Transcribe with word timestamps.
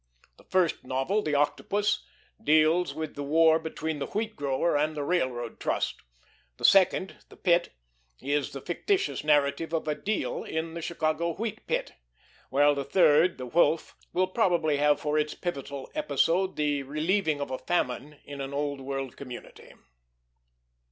The 0.37 0.45
first 0.45 0.83
novel, 0.83 1.21
"The 1.21 1.35
Octopus," 1.35 2.03
deals 2.43 2.95
with 2.95 3.13
the 3.13 3.21
war 3.21 3.59
between 3.59 3.99
the 3.99 4.07
wheat 4.07 4.35
grower 4.35 4.75
and 4.75 4.97
the 4.97 5.03
Railroad 5.03 5.59
Trust; 5.59 5.97
the 6.57 6.65
second, 6.65 7.17
"The 7.29 7.37
Pit," 7.37 7.75
is 8.19 8.51
the 8.51 8.61
fictitious 8.61 9.23
narrative 9.23 9.73
of 9.73 9.87
a 9.87 9.93
"deal" 9.93 10.43
in 10.43 10.73
the 10.73 10.81
Chicago 10.81 11.35
wheat 11.35 11.67
pit; 11.67 11.93
while 12.49 12.73
the 12.73 12.83
third, 12.83 13.37
"The 13.37 13.45
Wolf," 13.45 13.95
will 14.11 14.25
probably 14.25 14.77
have 14.77 14.99
for 14.99 15.19
its 15.19 15.35
pivotal 15.35 15.91
episode 15.93 16.55
the 16.55 16.81
relieving 16.81 17.39
of 17.39 17.51
a 17.51 17.59
famine 17.59 18.17
in 18.25 18.41
an 18.41 18.55
Old 18.55 18.81
World 18.81 19.15
community. 19.15 19.71